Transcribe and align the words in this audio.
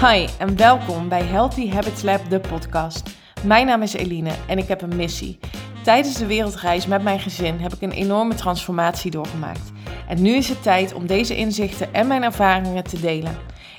Hi 0.00 0.28
en 0.38 0.56
welkom 0.56 1.08
bij 1.08 1.22
Healthy 1.22 1.70
Habits 1.70 2.02
Lab, 2.02 2.30
de 2.30 2.40
podcast. 2.40 3.02
Mijn 3.44 3.66
naam 3.66 3.82
is 3.82 3.92
Eline 3.92 4.30
en 4.46 4.58
ik 4.58 4.68
heb 4.68 4.82
een 4.82 4.96
missie. 4.96 5.38
Tijdens 5.82 6.16
de 6.16 6.26
wereldreis 6.26 6.86
met 6.86 7.02
mijn 7.02 7.20
gezin 7.20 7.58
heb 7.58 7.72
ik 7.72 7.80
een 7.82 7.92
enorme 7.92 8.34
transformatie 8.34 9.10
doorgemaakt. 9.10 9.72
En 10.08 10.22
nu 10.22 10.34
is 10.34 10.48
het 10.48 10.62
tijd 10.62 10.92
om 10.94 11.06
deze 11.06 11.36
inzichten 11.36 11.94
en 11.94 12.06
mijn 12.06 12.22
ervaringen 12.22 12.84
te 12.84 13.00
delen. 13.00 13.36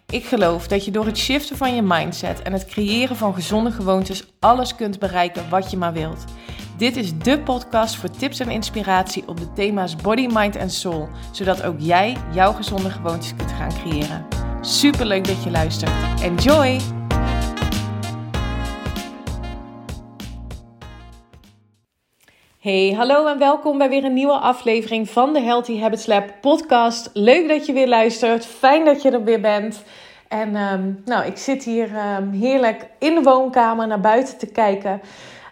Ik 0.09 0.25
geloof 0.25 0.67
dat 0.67 0.85
je 0.85 0.91
door 0.91 1.05
het 1.05 1.17
shiften 1.17 1.57
van 1.57 1.75
je 1.75 1.81
mindset 1.81 2.41
en 2.41 2.53
het 2.53 2.65
creëren 2.65 3.15
van 3.15 3.33
gezonde 3.33 3.71
gewoontes 3.71 4.25
alles 4.39 4.75
kunt 4.75 4.99
bereiken 4.99 5.49
wat 5.49 5.71
je 5.71 5.77
maar 5.77 5.93
wilt. 5.93 6.23
Dit 6.77 6.95
is 6.95 7.17
de 7.17 7.39
podcast 7.39 7.95
voor 7.95 8.09
tips 8.09 8.39
en 8.39 8.49
inspiratie 8.49 9.27
op 9.27 9.37
de 9.37 9.53
thema's 9.53 9.95
body, 9.95 10.27
mind 10.31 10.55
en 10.55 10.69
soul, 10.69 11.09
zodat 11.31 11.63
ook 11.63 11.79
jij 11.79 12.17
jouw 12.33 12.53
gezonde 12.53 12.89
gewoontes 12.89 13.35
kunt 13.35 13.51
gaan 13.51 13.73
creëren. 13.83 14.38
Super 14.61 15.05
leuk 15.05 15.27
dat 15.27 15.43
je 15.43 15.51
luistert. 15.51 15.91
Enjoy! 16.21 16.79
Hey, 22.59 22.93
hallo 22.97 23.27
en 23.27 23.37
welkom 23.37 23.77
bij 23.77 23.89
weer 23.89 24.03
een 24.03 24.13
nieuwe 24.13 24.37
aflevering 24.37 25.09
van 25.09 25.33
de 25.33 25.39
Healthy 25.39 25.79
Habits 25.79 26.05
Lab 26.05 26.33
podcast. 26.41 27.09
Leuk 27.13 27.47
dat 27.47 27.65
je 27.65 27.73
weer 27.73 27.87
luistert. 27.87 28.45
Fijn 28.45 28.85
dat 28.85 29.01
je 29.01 29.11
er 29.11 29.23
weer 29.23 29.41
bent. 29.41 29.83
En 30.27 30.55
um, 30.55 31.01
nou, 31.05 31.25
ik 31.25 31.37
zit 31.37 31.63
hier 31.63 31.89
um, 32.17 32.31
heerlijk 32.31 32.87
in 32.97 33.15
de 33.15 33.21
woonkamer 33.21 33.87
naar 33.87 33.99
buiten 33.99 34.37
te 34.37 34.51
kijken. 34.51 35.01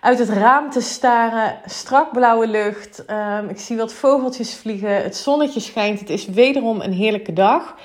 Uit 0.01 0.19
het 0.19 0.29
raam 0.29 0.69
te 0.69 0.81
staren. 0.81 1.57
Strak 1.65 2.11
blauwe 2.11 2.47
lucht. 2.47 3.03
Um, 3.09 3.49
ik 3.49 3.59
zie 3.59 3.77
wat 3.77 3.93
vogeltjes 3.93 4.55
vliegen. 4.55 5.03
Het 5.03 5.15
zonnetje 5.15 5.59
schijnt. 5.59 5.99
Het 5.99 6.09
is 6.09 6.25
wederom 6.25 6.81
een 6.81 6.93
heerlijke 6.93 7.33
dag. 7.33 7.75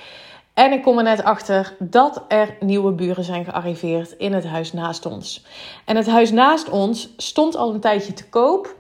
En 0.55 0.73
ik 0.73 0.83
kom 0.83 0.98
er 0.98 1.05
net 1.05 1.24
achter 1.24 1.77
dat 1.79 2.25
er 2.28 2.56
nieuwe 2.61 2.92
buren 2.92 3.25
zijn 3.25 3.45
gearriveerd 3.45 4.12
in 4.12 4.33
het 4.33 4.47
huis 4.47 4.72
naast 4.72 5.06
ons. 5.06 5.44
En 5.84 5.97
het 5.97 6.06
huis 6.06 6.31
naast 6.31 6.69
ons 6.70 7.09
stond 7.17 7.56
al 7.56 7.75
een 7.75 7.81
tijdje 7.81 8.12
te 8.12 8.28
koop. 8.28 8.77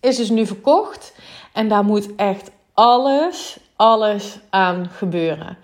Is 0.00 0.16
dus 0.16 0.30
nu 0.30 0.46
verkocht. 0.46 1.14
En 1.52 1.68
daar 1.68 1.84
moet 1.84 2.14
echt 2.14 2.50
alles, 2.74 3.58
alles 3.76 4.38
aan 4.50 4.88
gebeuren. 4.92 5.58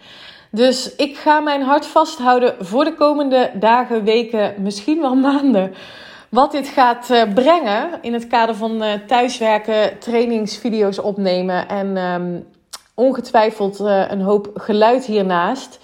Dus 0.50 0.94
ik 0.96 1.16
ga 1.16 1.40
mijn 1.40 1.62
hart 1.62 1.86
vasthouden 1.86 2.54
voor 2.60 2.84
de 2.84 2.94
komende 2.94 3.50
dagen, 3.54 4.04
weken, 4.04 4.54
misschien 4.58 5.00
wel 5.00 5.14
maanden. 5.14 5.74
Wat 6.28 6.52
dit 6.52 6.68
gaat 6.68 7.10
uh, 7.10 7.22
brengen 7.34 7.98
in 8.02 8.12
het 8.12 8.26
kader 8.26 8.54
van 8.54 8.82
uh, 8.82 8.92
thuiswerken, 9.06 9.98
trainingsvideo's 9.98 10.98
opnemen 10.98 11.68
en 11.68 11.96
um, 11.96 12.46
ongetwijfeld 12.94 13.80
uh, 13.80 14.10
een 14.10 14.20
hoop 14.20 14.50
geluid 14.54 15.04
hiernaast. 15.04 15.78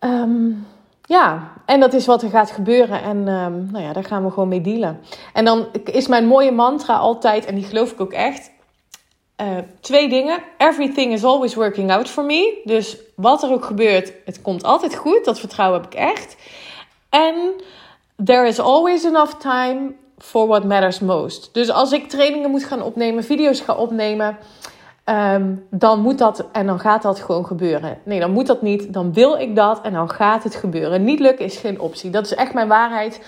Um, 0.00 0.66
ja, 1.02 1.52
en 1.66 1.80
dat 1.80 1.92
is 1.92 2.06
wat 2.06 2.22
er 2.22 2.30
gaat 2.30 2.50
gebeuren. 2.50 3.02
En 3.02 3.16
um, 3.16 3.68
nou 3.70 3.84
ja, 3.84 3.92
daar 3.92 4.04
gaan 4.04 4.24
we 4.24 4.30
gewoon 4.30 4.48
mee 4.48 4.60
dealen. 4.60 5.00
En 5.32 5.44
dan 5.44 5.66
is 5.84 6.06
mijn 6.06 6.26
mooie 6.26 6.52
mantra 6.52 6.96
altijd, 6.96 7.44
en 7.44 7.54
die 7.54 7.64
geloof 7.64 7.92
ik 7.92 8.00
ook 8.00 8.12
echt. 8.12 8.50
Uh, 9.36 9.48
twee 9.80 10.08
dingen. 10.08 10.42
Everything 10.58 11.12
is 11.12 11.24
always 11.24 11.54
working 11.54 11.92
out 11.92 12.08
for 12.08 12.24
me. 12.24 12.60
Dus 12.64 12.96
wat 13.16 13.42
er 13.42 13.50
ook 13.50 13.64
gebeurt, 13.64 14.12
het 14.24 14.42
komt 14.42 14.62
altijd 14.62 14.96
goed. 14.96 15.24
Dat 15.24 15.40
vertrouwen 15.40 15.80
heb 15.80 15.92
ik 15.92 15.98
echt. 15.98 16.36
En 17.08 17.34
there 18.24 18.46
is 18.46 18.60
always 18.60 19.04
enough 19.04 19.32
time 19.32 19.92
for 20.18 20.46
what 20.46 20.64
matters 20.64 21.00
most. 21.00 21.48
Dus 21.52 21.70
als 21.70 21.92
ik 21.92 22.08
trainingen 22.08 22.50
moet 22.50 22.64
gaan 22.64 22.82
opnemen, 22.82 23.24
video's 23.24 23.60
ga 23.60 23.74
opnemen, 23.74 24.38
um, 25.04 25.66
dan 25.70 26.00
moet 26.00 26.18
dat 26.18 26.48
en 26.52 26.66
dan 26.66 26.80
gaat 26.80 27.02
dat 27.02 27.20
gewoon 27.20 27.46
gebeuren. 27.46 27.98
Nee, 28.04 28.20
dan 28.20 28.30
moet 28.30 28.46
dat 28.46 28.62
niet. 28.62 28.92
Dan 28.92 29.12
wil 29.12 29.34
ik 29.34 29.56
dat 29.56 29.80
en 29.80 29.92
dan 29.92 30.10
gaat 30.10 30.44
het 30.44 30.54
gebeuren. 30.54 31.04
Niet 31.04 31.20
lukken 31.20 31.44
is 31.44 31.56
geen 31.56 31.80
optie. 31.80 32.10
Dat 32.10 32.24
is 32.24 32.34
echt 32.34 32.54
mijn 32.54 32.68
waarheid. 32.68 33.20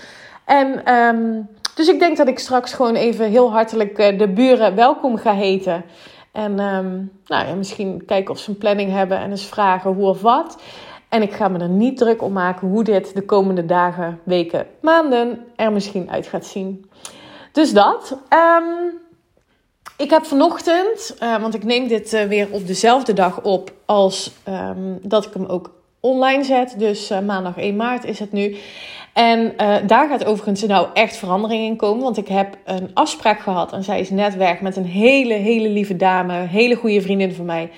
En 0.45 0.93
um, 0.93 1.47
dus 1.75 1.87
ik 1.87 1.99
denk 1.99 2.17
dat 2.17 2.27
ik 2.27 2.39
straks 2.39 2.73
gewoon 2.73 2.95
even 2.95 3.29
heel 3.29 3.51
hartelijk 3.51 3.99
uh, 3.99 4.19
de 4.19 4.27
buren 4.27 4.75
welkom 4.75 5.17
ga 5.17 5.33
heten. 5.33 5.83
En 6.31 6.59
um, 6.59 7.11
nou 7.27 7.47
ja, 7.47 7.53
misschien 7.53 8.05
kijken 8.05 8.31
of 8.31 8.39
ze 8.39 8.49
een 8.49 8.57
planning 8.57 8.91
hebben 8.91 9.17
en 9.17 9.29
eens 9.29 9.45
vragen 9.45 9.93
hoe 9.93 10.07
of 10.07 10.21
wat. 10.21 10.61
En 11.09 11.21
ik 11.21 11.33
ga 11.33 11.47
me 11.47 11.59
er 11.59 11.69
niet 11.69 11.97
druk 11.97 12.21
om 12.21 12.33
maken 12.33 12.67
hoe 12.67 12.83
dit 12.83 13.15
de 13.15 13.21
komende 13.21 13.65
dagen, 13.65 14.19
weken, 14.23 14.67
maanden 14.81 15.45
er 15.55 15.71
misschien 15.71 16.11
uit 16.11 16.27
gaat 16.27 16.45
zien. 16.45 16.89
Dus 17.51 17.73
dat. 17.73 18.17
Ik 19.97 20.09
heb 20.09 20.25
vanochtend, 20.25 21.15
uh, 21.23 21.41
want 21.41 21.53
ik 21.53 21.63
neem 21.63 21.87
dit 21.87 22.13
uh, 22.13 22.23
weer 22.23 22.47
op 22.51 22.67
dezelfde 22.67 23.13
dag 23.13 23.41
op 23.41 23.73
als 23.85 24.31
um, 24.47 24.99
dat 25.01 25.25
ik 25.25 25.33
hem 25.33 25.45
ook 25.45 25.73
online 25.99 26.43
zet. 26.43 26.75
Dus 26.77 27.11
uh, 27.11 27.19
maandag 27.19 27.57
1 27.57 27.75
maart 27.75 28.05
is 28.05 28.19
het 28.19 28.31
nu. 28.31 28.57
En 29.13 29.53
daar 29.87 30.09
gaat 30.09 30.25
overigens 30.25 30.61
nou 30.61 30.87
echt 30.93 31.17
verandering 31.17 31.65
in 31.65 31.75
komen. 31.75 32.03
Want 32.03 32.17
ik 32.17 32.27
heb 32.27 32.57
een 32.65 32.91
afspraak 32.93 33.39
gehad 33.39 33.73
en 33.73 33.83
zij 33.83 33.99
is 33.99 34.09
net 34.09 34.35
weg 34.35 34.61
met 34.61 34.75
een 34.75 34.85
hele, 34.85 35.33
hele 35.33 35.69
lieve 35.69 35.95
dame. 35.95 36.33
Hele 36.33 36.75
goede 36.75 37.01
vriendin 37.01 37.33
van 37.33 37.45
mij. 37.45 37.71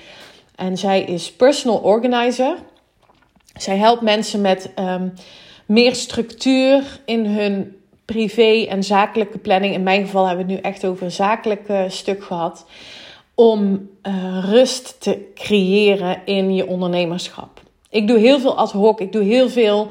En 0.54 0.76
zij 0.76 1.02
is 1.02 1.32
personal 1.32 1.78
organizer. 1.78 2.56
Zij 3.54 3.76
helpt 3.76 4.02
mensen 4.02 4.40
met 4.40 4.70
um, 4.78 5.12
meer 5.66 5.94
structuur 5.94 7.00
in 7.04 7.26
hun 7.26 7.77
privé 8.12 8.66
en 8.68 8.82
zakelijke 8.82 9.38
planning. 9.38 9.74
In 9.74 9.82
mijn 9.82 10.04
geval 10.04 10.26
hebben 10.26 10.46
we 10.46 10.52
het 10.52 10.62
nu 10.62 10.68
echt 10.68 10.86
over 10.86 11.04
een 11.04 11.12
zakelijk 11.12 11.68
uh, 11.68 11.80
stuk 11.88 12.24
gehad. 12.24 12.66
Om 13.34 13.90
uh, 14.02 14.44
rust 14.50 15.00
te 15.00 15.30
creëren 15.34 16.20
in 16.24 16.54
je 16.54 16.66
ondernemerschap. 16.66 17.60
Ik 17.90 18.08
doe 18.08 18.18
heel 18.18 18.40
veel 18.40 18.56
ad 18.56 18.72
hoc. 18.72 19.00
Ik 19.00 19.12
doe 19.12 19.22
heel 19.22 19.48
veel 19.48 19.90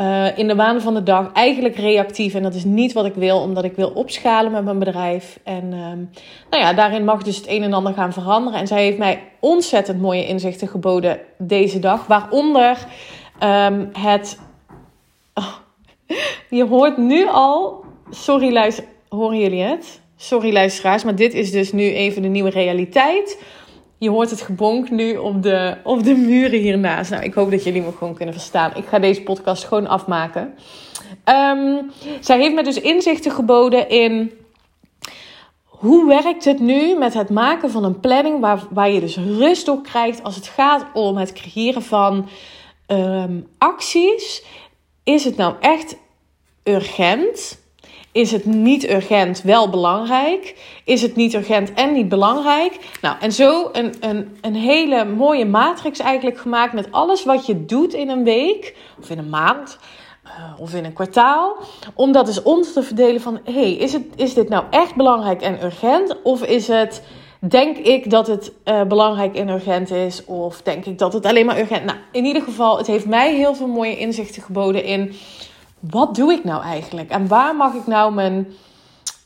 uh, 0.00 0.38
in 0.38 0.48
de 0.48 0.54
waan 0.54 0.80
van 0.80 0.94
de 0.94 1.02
dag. 1.02 1.32
Eigenlijk 1.32 1.76
reactief. 1.76 2.34
En 2.34 2.42
dat 2.42 2.54
is 2.54 2.64
niet 2.64 2.92
wat 2.92 3.04
ik 3.04 3.14
wil, 3.14 3.40
omdat 3.40 3.64
ik 3.64 3.76
wil 3.76 3.88
opschalen 3.88 4.52
met 4.52 4.64
mijn 4.64 4.78
bedrijf. 4.78 5.38
En 5.42 5.64
um, 5.64 6.10
nou 6.50 6.62
ja, 6.62 6.72
daarin 6.72 7.04
mag 7.04 7.22
dus 7.22 7.36
het 7.36 7.48
een 7.48 7.62
en 7.62 7.72
ander 7.72 7.94
gaan 7.94 8.12
veranderen. 8.12 8.60
En 8.60 8.66
zij 8.66 8.82
heeft 8.82 8.98
mij 8.98 9.22
ontzettend 9.40 10.00
mooie 10.00 10.26
inzichten 10.26 10.68
geboden 10.68 11.20
deze 11.38 11.78
dag. 11.78 12.06
Waaronder 12.06 12.78
um, 13.42 13.90
het. 13.92 14.38
Oh, 15.34 15.54
je 16.50 16.64
hoort 16.64 16.96
nu 16.96 17.28
al. 17.28 17.84
Sorry, 18.10 18.52
luister. 18.52 18.84
Horen 19.08 19.38
jullie 19.38 19.62
het? 19.62 20.00
Sorry, 20.16 20.52
luisteraars. 20.52 21.04
Maar 21.04 21.16
dit 21.16 21.34
is 21.34 21.50
dus 21.50 21.72
nu 21.72 21.92
even 21.92 22.22
de 22.22 22.28
nieuwe 22.28 22.50
realiteit. 22.50 23.42
Je 23.98 24.10
hoort 24.10 24.30
het 24.30 24.40
gebonk 24.40 24.90
nu 24.90 25.16
op 25.16 25.42
de, 25.42 25.76
op 25.84 26.04
de 26.04 26.14
muren 26.14 26.58
hiernaast. 26.58 27.10
Nou, 27.10 27.22
ik 27.22 27.34
hoop 27.34 27.50
dat 27.50 27.64
jullie 27.64 27.82
me 27.82 27.92
gewoon 27.98 28.14
kunnen 28.14 28.34
verstaan. 28.34 28.72
Ik 28.74 28.84
ga 28.84 28.98
deze 28.98 29.22
podcast 29.22 29.64
gewoon 29.64 29.86
afmaken. 29.86 30.54
Um, 31.24 31.90
zij 32.20 32.38
heeft 32.38 32.54
me 32.54 32.62
dus 32.62 32.80
inzichten 32.80 33.32
geboden 33.32 33.88
in. 33.88 34.32
Hoe 35.64 36.06
werkt 36.06 36.44
het 36.44 36.60
nu 36.60 36.98
met 36.98 37.14
het 37.14 37.30
maken 37.30 37.70
van 37.70 37.84
een 37.84 38.00
planning 38.00 38.40
waar, 38.40 38.62
waar 38.70 38.90
je 38.90 39.00
dus 39.00 39.16
rust 39.16 39.68
op 39.68 39.82
krijgt 39.82 40.22
als 40.22 40.36
het 40.36 40.46
gaat 40.46 40.86
om 40.92 41.16
het 41.16 41.32
creëren 41.32 41.82
van 41.82 42.28
um, 42.86 43.46
acties? 43.58 44.44
Is 45.04 45.24
het 45.24 45.36
nou 45.36 45.54
echt 45.60 45.96
urgent? 46.64 47.62
Is 48.12 48.30
het 48.30 48.44
niet 48.44 48.90
urgent, 48.90 49.42
wel 49.42 49.70
belangrijk? 49.70 50.56
Is 50.84 51.02
het 51.02 51.16
niet 51.16 51.34
urgent 51.34 51.72
en 51.72 51.92
niet 51.92 52.08
belangrijk? 52.08 52.78
Nou, 53.00 53.16
en 53.20 53.32
zo 53.32 53.68
een, 53.72 53.94
een, 54.00 54.38
een 54.40 54.54
hele 54.54 55.04
mooie 55.04 55.44
matrix 55.44 55.98
eigenlijk 55.98 56.38
gemaakt 56.38 56.72
met 56.72 56.92
alles 56.92 57.24
wat 57.24 57.46
je 57.46 57.64
doet 57.64 57.94
in 57.94 58.08
een 58.08 58.24
week 58.24 58.76
of 59.00 59.10
in 59.10 59.18
een 59.18 59.28
maand. 59.28 59.78
Uh, 60.26 60.60
of 60.60 60.74
in 60.74 60.84
een 60.84 60.92
kwartaal. 60.92 61.56
Om 61.94 62.12
dat 62.12 62.28
eens 62.28 62.42
onder 62.42 62.72
te 62.72 62.82
verdelen 62.82 63.20
van... 63.20 63.40
hey, 63.44 63.72
is, 63.72 63.92
het, 63.92 64.04
is 64.16 64.34
dit 64.34 64.48
nou 64.48 64.64
echt 64.70 64.94
belangrijk 64.94 65.42
en 65.42 65.64
urgent? 65.64 66.22
Of 66.22 66.42
is 66.42 66.68
het... 66.68 67.02
Denk 67.40 67.76
ik 67.76 68.10
dat 68.10 68.26
het 68.26 68.52
uh, 68.64 68.82
belangrijk 68.82 69.36
en 69.36 69.48
urgent 69.48 69.90
is? 69.90 70.24
Of 70.24 70.62
denk 70.62 70.84
ik 70.84 70.98
dat 70.98 71.12
het 71.12 71.26
alleen 71.26 71.46
maar 71.46 71.58
urgent... 71.58 71.84
Nou, 71.84 71.98
in 72.12 72.24
ieder 72.24 72.42
geval, 72.42 72.78
het 72.78 72.86
heeft 72.86 73.06
mij 73.06 73.34
heel 73.34 73.54
veel 73.54 73.66
mooie 73.66 73.96
inzichten 73.96 74.42
geboden 74.42 74.84
in 74.84 75.14
wat 75.90 76.14
doe 76.14 76.32
ik 76.32 76.44
nou 76.44 76.62
eigenlijk? 76.62 77.10
En 77.10 77.28
waar 77.28 77.56
mag 77.56 77.74
ik 77.74 77.86
nou 77.86 78.12
mijn 78.12 78.46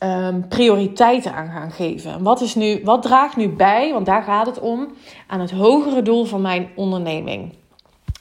um, 0.02 0.48
prioriteiten 0.48 1.34
aan 1.34 1.50
gaan 1.50 1.70
geven? 1.70 2.22
Wat, 2.22 2.40
is 2.40 2.54
nu, 2.54 2.80
wat 2.84 3.02
draagt 3.02 3.36
nu 3.36 3.48
bij, 3.48 3.92
want 3.92 4.06
daar 4.06 4.22
gaat 4.22 4.46
het 4.46 4.60
om, 4.60 4.88
aan 5.26 5.40
het 5.40 5.50
hogere 5.50 6.02
doel 6.02 6.24
van 6.24 6.40
mijn 6.40 6.68
onderneming? 6.74 7.52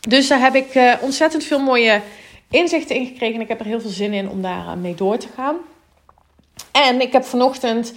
Dus 0.07 0.27
daar 0.27 0.39
heb 0.39 0.55
ik 0.55 0.75
uh, 0.75 0.93
ontzettend 1.01 1.43
veel 1.43 1.59
mooie 1.59 2.01
inzichten 2.49 2.95
in 2.95 3.05
gekregen. 3.05 3.35
En 3.35 3.41
ik 3.41 3.47
heb 3.47 3.59
er 3.59 3.65
heel 3.65 3.81
veel 3.81 3.89
zin 3.89 4.13
in 4.13 4.29
om 4.29 4.41
daar 4.41 4.65
uh, 4.65 4.73
mee 4.73 4.95
door 4.95 5.17
te 5.17 5.27
gaan. 5.35 5.55
En 6.71 7.01
ik 7.01 7.11
heb 7.11 7.23
vanochtend 7.23 7.93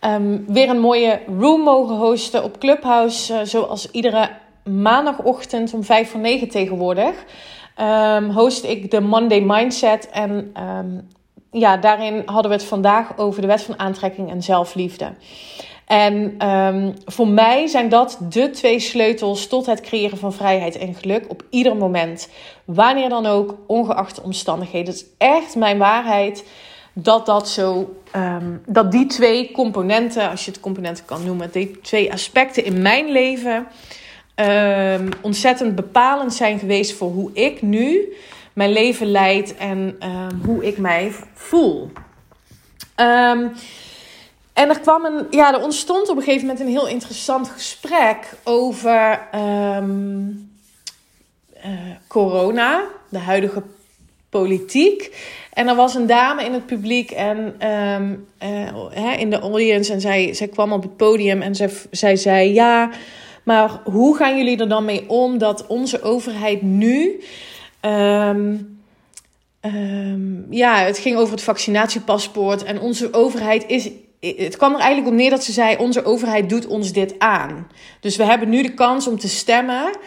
um, 0.00 0.44
weer 0.46 0.68
een 0.68 0.80
mooie 0.80 1.20
room 1.38 1.60
mogen 1.60 1.96
hosten 1.96 2.44
op 2.44 2.58
Clubhouse. 2.58 3.34
Uh, 3.34 3.40
zoals 3.42 3.90
iedere 3.90 4.30
maandagochtend 4.64 5.74
om 5.74 5.84
vijf 5.84 6.10
voor 6.10 6.20
negen 6.20 6.48
tegenwoordig 6.48 7.14
um, 7.80 8.30
host 8.30 8.64
ik 8.64 8.90
de 8.90 9.00
Monday 9.00 9.40
Mindset. 9.40 10.10
En 10.10 10.52
um, 10.62 11.08
ja, 11.50 11.76
daarin 11.76 12.22
hadden 12.26 12.50
we 12.50 12.56
het 12.56 12.66
vandaag 12.66 13.18
over 13.18 13.40
de 13.40 13.46
wet 13.46 13.62
van 13.62 13.78
aantrekking 13.78 14.30
en 14.30 14.42
zelfliefde. 14.42 15.14
En 15.86 16.46
um, 16.48 16.94
voor 17.04 17.28
mij 17.28 17.66
zijn 17.66 17.88
dat 17.88 18.18
de 18.20 18.50
twee 18.50 18.80
sleutels 18.80 19.46
tot 19.46 19.66
het 19.66 19.80
creëren 19.80 20.18
van 20.18 20.32
vrijheid 20.32 20.78
en 20.78 20.94
geluk 20.94 21.24
op 21.28 21.42
ieder 21.50 21.76
moment. 21.76 22.28
Wanneer 22.64 23.08
dan 23.08 23.26
ook, 23.26 23.54
ongeacht 23.66 24.16
de 24.16 24.22
omstandigheden. 24.22 24.92
Het 24.92 25.02
is 25.02 25.06
echt 25.18 25.56
mijn 25.56 25.78
waarheid 25.78 26.44
dat 26.92 27.26
dat 27.26 27.48
zo, 27.48 27.96
dat 28.66 28.92
die 28.92 29.06
twee 29.06 29.52
componenten, 29.52 30.30
als 30.30 30.44
je 30.44 30.50
het 30.50 30.60
componenten 30.60 31.04
kan 31.04 31.24
noemen, 31.24 31.50
die 31.52 31.80
twee 31.80 32.12
aspecten 32.12 32.64
in 32.64 32.82
mijn 32.82 33.10
leven 33.10 33.66
um, 34.36 35.08
ontzettend 35.20 35.74
bepalend 35.74 36.34
zijn 36.34 36.58
geweest 36.58 36.92
voor 36.92 37.10
hoe 37.10 37.30
ik 37.32 37.62
nu 37.62 38.14
mijn 38.52 38.72
leven 38.72 39.10
leid 39.10 39.56
en 39.56 39.96
um, 40.02 40.40
hoe 40.44 40.66
ik 40.66 40.78
mij 40.78 41.12
voel. 41.34 41.90
Um, 42.96 43.52
en 44.52 44.68
er 44.68 44.80
kwam 44.80 45.04
een, 45.04 45.26
ja, 45.30 45.54
er 45.54 45.62
ontstond 45.62 46.08
op 46.08 46.16
een 46.16 46.22
gegeven 46.22 46.46
moment 46.46 46.64
een 46.64 46.72
heel 46.72 46.88
interessant 46.88 47.48
gesprek 47.48 48.28
over 48.44 49.20
uh, 49.34 49.78
corona, 52.06 52.84
de 53.08 53.18
huidige 53.18 53.62
politiek. 54.30 55.16
En 55.52 55.68
er 55.68 55.74
was 55.74 55.94
een 55.94 56.06
dame 56.06 56.44
in 56.44 56.52
het 56.52 56.66
publiek 56.66 57.10
en 57.10 57.54
uh, 58.90 59.20
in 59.20 59.30
de 59.30 59.38
audience 59.38 59.92
en 59.92 60.00
zij, 60.00 60.34
zij 60.34 60.48
kwam 60.48 60.72
op 60.72 60.82
het 60.82 60.96
podium 60.96 61.42
en 61.42 61.54
zij, 61.54 61.70
zij 61.90 62.16
zei 62.16 62.52
ja, 62.52 62.90
maar 63.46 63.80
hoe 63.84 64.16
gaan 64.16 64.36
jullie 64.36 64.58
er 64.58 64.68
dan 64.68 64.84
mee 64.84 65.08
om 65.08 65.38
dat 65.38 65.66
onze 65.66 66.02
overheid 66.02 66.62
nu 66.62 67.20
Um, 67.86 68.80
um, 69.60 70.46
ja, 70.50 70.78
het 70.78 70.98
ging 70.98 71.16
over 71.16 71.32
het 71.32 71.42
vaccinatiepaspoort. 71.42 72.64
En 72.64 72.80
onze 72.80 73.12
overheid 73.12 73.66
is. 73.66 73.90
Het 74.20 74.56
kwam 74.56 74.72
er 74.72 74.80
eigenlijk 74.80 75.08
op 75.08 75.18
neer 75.18 75.30
dat 75.30 75.44
ze 75.44 75.52
zei: 75.52 75.76
Onze 75.76 76.04
overheid 76.04 76.48
doet 76.48 76.66
ons 76.66 76.92
dit 76.92 77.18
aan. 77.18 77.68
Dus 78.00 78.16
we 78.16 78.24
hebben 78.24 78.48
nu 78.48 78.62
de 78.62 78.74
kans 78.74 79.06
om 79.06 79.18
te 79.18 79.28
stemmen. 79.28 79.98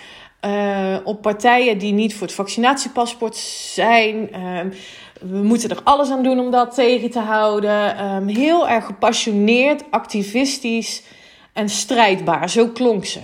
Uh, 0.45 0.97
op 1.03 1.21
partijen 1.21 1.77
die 1.77 1.93
niet 1.93 2.13
voor 2.13 2.27
het 2.27 2.35
vaccinatiepaspoort 2.35 3.35
zijn. 3.73 4.29
Um, 4.57 4.73
we 5.21 5.43
moeten 5.43 5.69
er 5.69 5.81
alles 5.83 6.09
aan 6.09 6.23
doen 6.23 6.39
om 6.39 6.51
dat 6.51 6.73
tegen 6.73 7.09
te 7.09 7.19
houden. 7.19 8.27
Heel 8.27 8.69
erg 8.69 8.85
gepassioneerd, 8.85 9.83
activistisch 9.89 11.03
en 11.59 11.69
strijdbaar. 11.69 12.49
Zo 12.49 12.67
klonk 12.67 13.05
ze. 13.05 13.19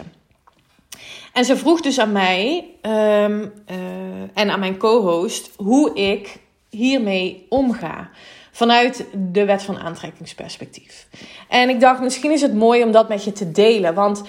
En 1.34 1.46
ze 1.46 1.58
vroeg 1.58 1.82
dus 1.82 2.00
aan 2.00 2.12
mij 2.12 2.66
um, 2.82 2.92
uh, 2.92 3.78
en 4.34 4.50
aan 4.50 4.60
mijn 4.60 4.78
co-host 4.78 5.52
hoe 5.56 5.94
ik 5.94 6.38
hiermee 6.70 7.46
omga. 7.50 8.10
Vanuit 8.52 9.06
de 9.32 9.46
wet 9.46 9.64
van 9.64 9.78
aantrekkingsperspectief. 9.78 11.08
En 11.50 11.70
ik 11.70 11.80
dacht, 11.80 12.02
misschien 12.02 12.32
is 12.32 12.42
het 12.42 12.54
mooi 12.54 12.84
om 12.84 12.92
dat 12.92 13.10
met 13.10 13.24
je 13.24 13.32
te 13.32 13.52
delen. 13.52 13.94
Want 13.94 14.24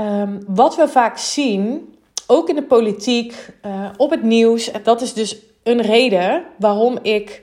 um, 0.00 0.42
wat 0.46 0.76
we 0.76 0.88
vaak 0.88 1.18
zien, 1.18 1.94
ook 2.26 2.48
in 2.48 2.54
de 2.54 2.62
politiek, 2.62 3.34
uh, 3.66 3.88
op 3.96 4.10
het 4.10 4.22
nieuws, 4.22 4.70
dat 4.82 5.02
is 5.02 5.12
dus 5.12 5.36
een 5.62 5.80
reden 5.80 6.44
waarom 6.58 6.98
ik 7.02 7.42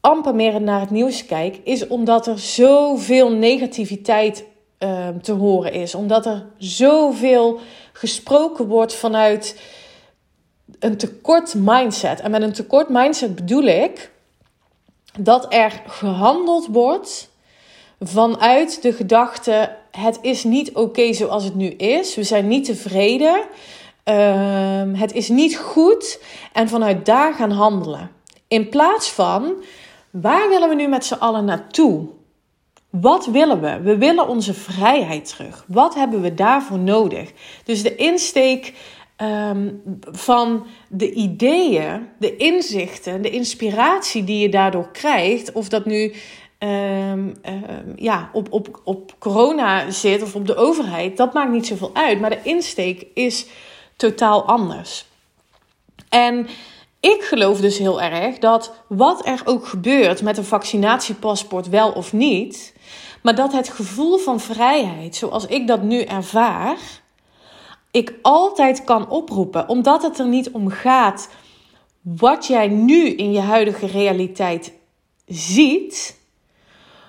amper 0.00 0.34
meer 0.34 0.60
naar 0.60 0.80
het 0.80 0.90
nieuws 0.90 1.26
kijk, 1.26 1.60
is 1.64 1.86
omdat 1.86 2.26
er 2.26 2.38
zoveel 2.38 3.32
negativiteit 3.32 4.44
uh, 4.82 5.08
te 5.08 5.32
horen 5.32 5.72
is. 5.72 5.94
Omdat 5.94 6.26
er 6.26 6.46
zoveel 6.58 7.60
gesproken 7.92 8.66
wordt 8.66 8.94
vanuit 8.94 9.60
een 10.78 10.96
tekort 10.96 11.54
mindset. 11.54 12.20
En 12.20 12.30
met 12.30 12.42
een 12.42 12.52
tekort 12.52 12.88
mindset 12.88 13.34
bedoel 13.34 13.62
ik 13.62 14.10
dat 15.18 15.46
er 15.54 15.82
gehandeld 15.86 16.66
wordt 16.66 17.30
vanuit 18.00 18.82
de 18.82 18.92
gedachte: 18.92 19.76
het 19.90 20.18
is 20.22 20.44
niet 20.44 20.72
oké 20.72 21.12
zoals 21.12 21.44
het 21.44 21.54
nu 21.54 21.68
is. 21.68 22.14
We 22.14 22.22
zijn 22.22 22.48
niet 22.48 22.64
tevreden. 22.64 23.40
Uh, 24.04 24.82
het 24.92 25.12
is 25.12 25.28
niet 25.28 25.56
goed. 25.56 26.20
En 26.52 26.68
vanuit 26.68 27.06
daar 27.06 27.34
gaan 27.34 27.50
handelen. 27.50 28.10
In 28.48 28.68
plaats 28.68 29.10
van 29.10 29.54
waar 30.10 30.48
willen 30.48 30.68
we 30.68 30.74
nu 30.74 30.88
met 30.88 31.04
z'n 31.04 31.14
allen 31.14 31.44
naartoe? 31.44 32.08
Wat 33.00 33.26
willen 33.26 33.60
we? 33.60 33.80
We 33.80 33.96
willen 33.96 34.28
onze 34.28 34.54
vrijheid 34.54 35.28
terug. 35.28 35.64
Wat 35.68 35.94
hebben 35.94 36.20
we 36.20 36.34
daarvoor 36.34 36.78
nodig? 36.78 37.32
Dus 37.64 37.82
de 37.82 37.94
insteek 37.96 38.74
um, 39.16 39.82
van 40.10 40.66
de 40.88 41.12
ideeën, 41.12 42.08
de 42.18 42.36
inzichten, 42.36 43.22
de 43.22 43.30
inspiratie 43.30 44.24
die 44.24 44.38
je 44.38 44.48
daardoor 44.48 44.88
krijgt, 44.90 45.52
of 45.52 45.68
dat 45.68 45.84
nu 45.84 46.14
um, 46.58 46.68
um, 46.68 47.34
ja, 47.96 48.30
op, 48.32 48.52
op, 48.52 48.80
op 48.84 49.14
corona 49.18 49.90
zit 49.90 50.22
of 50.22 50.34
op 50.34 50.46
de 50.46 50.56
overheid, 50.56 51.16
dat 51.16 51.32
maakt 51.32 51.52
niet 51.52 51.66
zoveel 51.66 51.90
uit. 51.94 52.20
Maar 52.20 52.30
de 52.30 52.42
insteek 52.42 53.06
is 53.14 53.46
totaal 53.96 54.44
anders. 54.44 55.06
En 56.08 56.46
ik 57.00 57.22
geloof 57.22 57.60
dus 57.60 57.78
heel 57.78 58.02
erg 58.02 58.38
dat 58.38 58.72
wat 58.88 59.26
er 59.26 59.42
ook 59.44 59.66
gebeurt 59.66 60.22
met 60.22 60.36
een 60.36 60.44
vaccinatiepaspoort, 60.44 61.68
wel 61.68 61.90
of 61.90 62.12
niet, 62.12 62.71
maar 63.22 63.34
dat 63.34 63.52
het 63.52 63.68
gevoel 63.68 64.18
van 64.18 64.40
vrijheid, 64.40 65.16
zoals 65.16 65.46
ik 65.46 65.66
dat 65.66 65.82
nu 65.82 66.00
ervaar, 66.00 66.78
ik 67.90 68.14
altijd 68.22 68.84
kan 68.84 69.08
oproepen, 69.08 69.68
omdat 69.68 70.02
het 70.02 70.18
er 70.18 70.26
niet 70.26 70.50
om 70.50 70.70
gaat 70.70 71.28
wat 72.00 72.46
jij 72.46 72.68
nu 72.68 73.08
in 73.08 73.32
je 73.32 73.40
huidige 73.40 73.86
realiteit 73.86 74.72
ziet, 75.26 76.16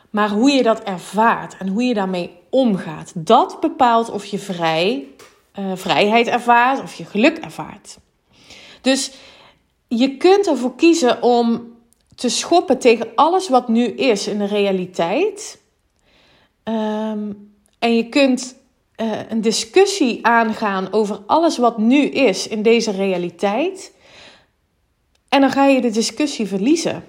maar 0.10 0.30
hoe 0.30 0.52
je 0.52 0.64
dat 0.64 0.84
ervaart 0.84 1.58
en 1.58 1.68
hoe 1.68 1.84
je 1.84 1.94
daarmee 1.94 2.38
omgaat. 2.50 3.12
Dat 3.16 3.60
bepaalt 3.60 4.10
of 4.10 4.26
je 4.26 4.40
vrij, 4.40 5.08
uh, 5.60 5.72
vrijheid 5.76 6.28
ervaart 6.28 6.82
of 6.82 6.94
je 6.96 7.06
geluk 7.06 7.38
ervaart. 7.38 7.98
Dus 8.82 9.12
je 9.88 10.18
kunt 10.18 10.48
ervoor 10.48 10.76
kiezen 10.76 11.22
om 11.22 11.72
te 12.16 12.30
schoppen 12.30 12.80
tegen 12.80 13.08
alles 13.16 13.50
wat 13.50 13.68
nu 13.68 13.86
is 13.86 14.28
in 14.28 14.38
de 14.38 14.46
realiteit. 14.46 15.62
Um, 16.64 17.52
en 17.80 17.96
je 17.96 18.10
kunt 18.10 18.56
uh, 19.02 19.12
een 19.30 19.42
discussie 19.42 20.26
aangaan 20.26 20.88
over 20.92 21.20
alles 21.26 21.58
wat 21.58 21.78
nu 21.78 22.02
is 22.06 22.48
in 22.48 22.62
deze 22.62 22.92
realiteit. 22.92 23.94
En 25.30 25.42
dan 25.42 25.52
ga 25.52 25.66
je 25.66 25.82
de 25.82 25.90
discussie 25.90 26.48
verliezen. 26.48 27.04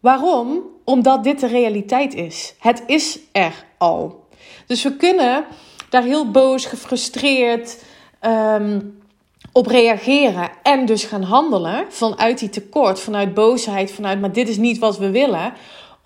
Waarom? 0.00 0.62
Omdat 0.84 1.24
dit 1.24 1.40
de 1.40 1.46
realiteit 1.46 2.14
is. 2.14 2.54
Het 2.58 2.82
is 2.86 3.18
er 3.32 3.64
al. 3.78 4.26
Dus 4.66 4.82
we 4.82 4.96
kunnen 4.96 5.44
daar 5.90 6.02
heel 6.02 6.30
boos, 6.30 6.64
gefrustreerd 6.64 7.84
um, 8.20 8.98
op 9.52 9.66
reageren 9.66 10.50
en 10.62 10.86
dus 10.86 11.04
gaan 11.04 11.22
handelen 11.22 11.84
vanuit 11.88 12.38
die 12.38 12.48
tekort, 12.48 13.00
vanuit 13.00 13.34
boosheid, 13.34 13.92
vanuit 13.92 14.20
maar 14.20 14.32
dit 14.32 14.48
is 14.48 14.56
niet 14.56 14.78
wat 14.78 14.98
we 14.98 15.10
willen. 15.10 15.52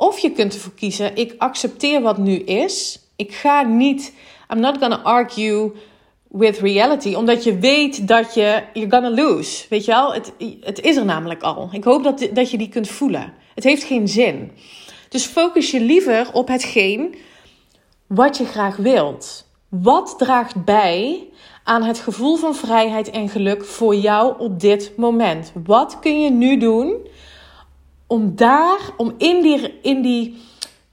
Of 0.00 0.18
je 0.18 0.30
kunt 0.30 0.54
ervoor 0.54 0.74
kiezen, 0.74 1.16
ik 1.16 1.34
accepteer 1.38 2.00
wat 2.02 2.18
nu 2.18 2.34
is. 2.34 3.00
Ik 3.16 3.32
ga 3.32 3.62
niet, 3.62 4.14
I'm 4.52 4.60
not 4.60 4.78
gonna 4.78 5.00
argue 5.02 5.72
with 6.28 6.58
reality. 6.58 7.14
Omdat 7.14 7.44
je 7.44 7.58
weet 7.58 8.08
dat 8.08 8.34
je, 8.34 8.62
you're 8.72 8.90
gonna 8.90 9.10
lose. 9.10 9.66
Weet 9.68 9.84
je 9.84 9.90
wel, 9.90 10.12
het, 10.12 10.32
het 10.60 10.80
is 10.80 10.96
er 10.96 11.04
namelijk 11.04 11.42
al. 11.42 11.68
Ik 11.72 11.84
hoop 11.84 12.04
dat, 12.04 12.28
dat 12.32 12.50
je 12.50 12.58
die 12.58 12.68
kunt 12.68 12.88
voelen. 12.88 13.32
Het 13.54 13.64
heeft 13.64 13.82
geen 13.82 14.08
zin. 14.08 14.50
Dus 15.08 15.24
focus 15.24 15.70
je 15.70 15.80
liever 15.80 16.32
op 16.32 16.48
hetgeen 16.48 17.14
wat 18.06 18.36
je 18.36 18.44
graag 18.44 18.76
wilt. 18.76 19.48
Wat 19.68 20.14
draagt 20.18 20.64
bij 20.64 21.28
aan 21.64 21.82
het 21.82 21.98
gevoel 21.98 22.36
van 22.36 22.54
vrijheid 22.54 23.10
en 23.10 23.28
geluk 23.28 23.64
voor 23.64 23.94
jou 23.94 24.38
op 24.38 24.60
dit 24.60 24.92
moment? 24.96 25.52
Wat 25.64 25.98
kun 25.98 26.20
je 26.20 26.30
nu 26.30 26.56
doen 26.56 27.08
om 28.10 28.32
daar, 28.36 28.80
om 28.96 29.14
in 29.18 29.42
die, 29.42 29.78
in 29.82 30.02
die 30.02 30.36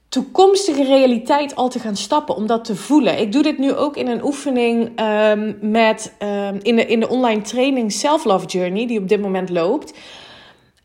toekomstige 0.10 0.84
realiteit 0.84 1.56
al 1.56 1.70
te 1.70 1.80
gaan 1.80 1.96
stappen, 1.96 2.36
om 2.36 2.48
dat 2.48 2.66
te 2.66 2.76
voelen. 2.76 3.20
Ik 3.20 3.32
doe 3.32 3.44
dit 3.44 3.58
nu 3.58 3.74
ook 3.74 3.98
in 3.98 4.08
een 4.08 4.24
oefening 4.24 5.02
um, 5.02 5.58
met, 5.62 6.14
um, 6.24 6.60
in, 6.62 6.76
de, 6.76 6.86
in 6.86 7.00
de 7.00 7.10
online 7.10 7.42
training 7.42 7.92
Self 7.92 8.24
Love 8.24 8.46
Journey, 8.46 8.88
die 8.88 9.00
op 9.00 9.08
dit 9.08 9.22
moment 9.22 9.50
loopt. 9.50 9.94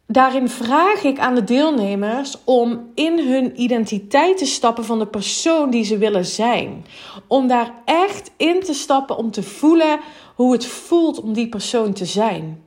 Daarin 0.07 0.49
vraag 0.49 1.05
ik 1.05 1.19
aan 1.19 1.35
de 1.35 1.45
deelnemers 1.45 2.37
om 2.45 2.91
in 2.95 3.19
hun 3.19 3.61
identiteit 3.61 4.39
te 4.39 4.47
stappen 4.47 4.85
van 4.85 4.99
de 4.99 5.07
persoon 5.07 5.71
die 5.71 5.85
ze 5.85 5.99
willen 5.99 6.25
zijn. 6.25 6.85
Om 7.27 7.47
daar 7.47 7.75
echt 7.85 8.31
in 8.37 8.61
te 8.61 8.75
stappen, 8.75 9.17
om 9.17 9.31
te 9.31 9.43
voelen 9.43 10.01
hoe 10.35 10.53
het 10.53 10.67
voelt 10.67 11.21
om 11.21 11.33
die 11.33 11.49
persoon 11.49 11.93
te 11.93 12.05
zijn. 12.05 12.63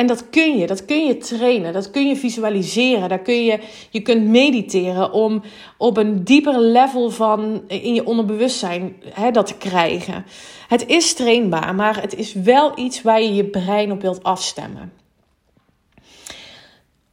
En 0.00 0.06
dat 0.06 0.30
kun 0.30 0.58
je, 0.58 0.66
dat 0.66 0.84
kun 0.84 1.06
je 1.06 1.16
trainen, 1.16 1.72
dat 1.72 1.90
kun 1.90 2.08
je 2.08 2.16
visualiseren, 2.16 3.08
daar 3.08 3.18
kun 3.18 3.44
je, 3.44 3.58
je 3.90 4.00
kunt 4.00 4.28
mediteren 4.28 5.12
om 5.12 5.42
op 5.76 5.96
een 5.96 6.24
dieper 6.24 6.60
level 6.60 7.10
van 7.10 7.62
in 7.66 7.94
je 7.94 8.06
onderbewustzijn 8.06 8.96
hè, 9.04 9.30
dat 9.30 9.46
te 9.46 9.54
krijgen. 9.54 10.26
Het 10.68 10.86
is 10.86 11.14
trainbaar, 11.14 11.74
maar 11.74 12.00
het 12.00 12.14
is 12.14 12.32
wel 12.32 12.78
iets 12.78 13.02
waar 13.02 13.22
je 13.22 13.34
je 13.34 13.44
brein 13.44 13.92
op 13.92 14.00
wilt 14.00 14.22
afstemmen. 14.22 14.92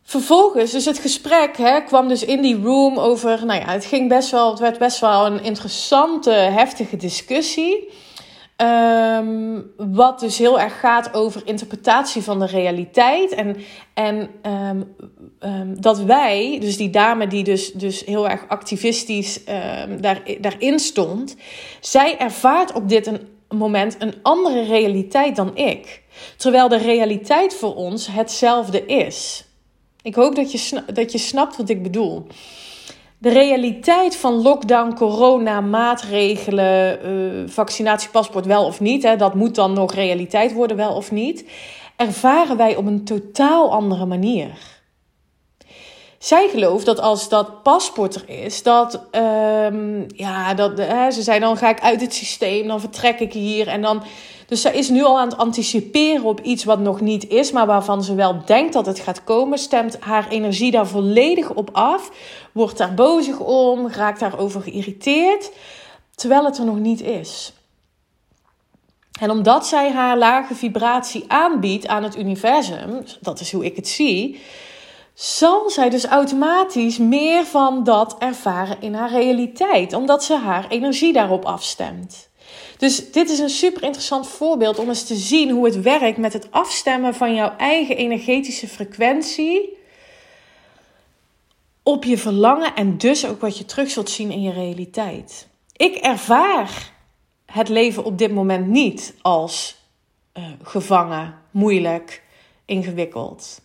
Vervolgens, 0.04 0.72
dus 0.72 0.86
het 0.86 1.00
gesprek 1.00 1.58
hè, 1.58 1.82
kwam 1.82 2.08
dus 2.08 2.26
in 2.26 2.42
die 2.42 2.62
room 2.62 2.98
over, 2.98 3.46
nou 3.46 3.60
ja, 3.60 3.72
het 3.72 3.86
ging 3.86 4.10
best 4.10 4.32
wel, 4.32 4.50
het 4.50 4.60
werd 4.60 4.78
best 4.78 5.00
wel 5.00 5.26
een 5.26 5.44
interessante, 5.44 6.32
heftige 6.32 6.98
discussie. 6.98 7.90
Ehm, 8.58 9.62
wat 9.78 10.20
dus 10.20 10.38
heel 10.38 10.60
erg 10.60 10.80
gaat 10.80 11.14
over 11.14 11.42
interpretatie 11.46 12.22
van 12.22 12.40
de 12.40 12.46
realiteit. 12.46 13.32
En, 13.32 13.56
en 13.94 14.30
ehm, 14.42 14.82
ehm, 15.40 15.76
dat 15.80 16.00
wij, 16.00 16.58
dus 16.60 16.78
die 16.78 16.90
dame 16.90 17.28
die 17.28 17.44
dus, 17.44 17.72
dus 17.72 18.06
heel 18.06 18.30
erg 18.30 18.46
activistisch 18.48 19.44
daar, 20.00 20.22
daarin 20.40 20.80
stond, 20.80 21.36
zij 21.80 22.18
ervaart 22.18 22.74
op 22.74 22.90
dit 22.90 23.08
een, 23.08 23.28
moment 23.50 23.96
een 24.00 24.14
andere 24.22 24.64
realiteit 24.64 25.36
dan 25.36 25.56
ik. 25.56 26.04
Terwijl 26.38 26.68
de 26.68 26.78
realiteit 26.78 27.54
voor 27.54 27.76
ons 27.76 28.08
hetzelfde 28.08 28.86
is. 28.86 29.46
Ik 30.02 30.16
hoop 30.16 30.36
dat 30.36 30.52
je, 30.52 30.84
dat 30.94 31.12
je 31.12 31.18
snapt 31.18 31.58
wat 31.58 31.70
ik 31.70 31.84
bedoel. 31.84 32.28
De 33.20 33.30
realiteit 33.30 34.16
van 34.16 34.34
lockdown, 34.34 34.94
corona, 34.94 35.62
maatregelen, 35.62 37.00
uh, 37.06 37.50
vaccinatiepaspoort 37.50 38.46
wel 38.46 38.66
of 38.66 38.80
niet, 38.80 39.04
hè, 39.04 39.16
dat 39.16 39.36
moet 39.36 39.56
dan 39.56 39.74
nog 39.74 39.94
realiteit 39.94 40.54
worden, 40.54 40.78
wel 40.78 40.94
of 40.94 41.12
niet, 41.12 41.46
ervaren 41.96 42.58
wij 42.58 42.76
op 42.76 42.86
een 42.86 43.06
totaal 43.06 43.72
andere 43.72 44.06
manier. 44.06 44.50
Zij 46.18 46.48
gelooft 46.52 46.86
dat 46.86 47.00
als 47.00 47.30
dat 47.30 47.64
paspoort 47.64 48.16
er 48.16 48.30
is, 48.30 48.64
dat, 48.64 49.02
um, 49.12 50.06
ja, 50.16 50.54
dat 50.54 50.78
hè, 50.78 51.12
ze 51.12 51.22
zei 51.22 51.40
dan 51.40 51.58
ga 51.58 51.70
ik 51.70 51.82
uit 51.82 52.02
het 52.02 52.14
systeem, 52.14 52.68
dan 52.68 52.80
vertrek 52.80 53.20
ik 53.20 53.34
hier 53.34 53.68
en 53.68 53.82
dan 53.82 54.04
dus 54.48 54.62
zij 54.62 54.74
is 54.74 54.90
nu 54.90 55.04
al 55.04 55.20
aan 55.20 55.28
het 55.28 55.38
anticiperen 55.38 56.24
op 56.24 56.42
iets 56.42 56.64
wat 56.64 56.80
nog 56.80 57.02
niet 57.02 57.28
is, 57.30 57.52
maar 57.52 57.66
waarvan 57.66 58.04
ze 58.04 58.16
wel 58.16 58.42
denkt 58.46 58.74
dat 58.74 58.86
het 58.86 59.00
gaat 59.00 59.24
komen. 59.24 59.58
Stemt 59.58 60.00
haar 60.00 60.28
energie 60.30 60.72
daar 60.72 60.88
volledig 60.88 61.50
op 61.54 61.70
af. 61.74 62.12
Wordt 62.52 62.78
daar 62.78 62.94
bozig 62.94 63.40
om, 63.40 63.88
raakt 63.88 64.20
daarover 64.20 64.62
geïrriteerd, 64.62 65.52
terwijl 66.16 66.46
het 66.46 66.58
er 66.58 66.66
nog 66.66 66.80
niet 66.80 67.02
is. 67.02 67.54
En 69.20 69.30
omdat 69.30 69.68
zij 69.68 69.92
haar 69.92 70.18
lage 70.18 70.56
vibratie 70.56 71.24
aanbiedt 71.28 71.88
aan 71.88 72.04
het 72.04 72.18
universum, 72.18 73.04
dat 73.22 73.40
is 73.40 73.52
hoe 73.52 73.66
ik 73.66 73.76
het 73.76 73.88
zie, 73.88 74.42
zal 75.14 75.70
zij 75.70 75.90
dus 75.90 76.06
automatisch 76.06 76.98
meer 76.98 77.46
van 77.46 77.84
dat 77.84 78.16
ervaren 78.20 78.82
in 78.82 78.94
haar 78.94 79.12
realiteit, 79.12 79.94
omdat 79.94 80.24
ze 80.24 80.36
haar 80.36 80.66
energie 80.70 81.14
daarop 81.14 81.46
afstemt. 81.46 82.30
Dus 82.78 83.12
dit 83.12 83.30
is 83.30 83.40
een 83.40 83.50
super 83.50 83.84
interessant 83.84 84.28
voorbeeld 84.28 84.80
om 84.80 84.88
eens 84.88 85.04
te 85.04 85.16
zien 85.16 85.50
hoe 85.50 85.66
het 85.66 85.82
werkt 85.82 86.18
met 86.18 86.34
het 86.34 86.52
afstemmen 86.52 87.14
van 87.14 87.36
jouw 87.36 87.56
eigen 87.58 87.98
energetische 87.98 88.68
frequentie 88.68 89.78
op 91.84 92.04
je 92.04 92.18
verlangen 92.18 92.76
en 92.76 92.98
dus 92.98 93.28
ook 93.28 93.42
wat 93.42 93.58
je 93.58 93.66
terug 93.66 93.90
zult 93.90 94.10
zien 94.10 94.32
in 94.32 94.42
je 94.42 94.52
realiteit. 94.52 95.48
Ik 95.76 95.96
ervaar 95.96 96.92
het 97.46 97.70
leven 97.70 98.04
op 98.04 98.18
dit 98.18 98.34
moment 98.34 98.68
niet 98.68 99.14
als 99.22 99.76
uh, 100.34 100.44
gevangen, 100.64 101.36
moeilijk, 101.52 102.24
ingewikkeld. 102.66 103.62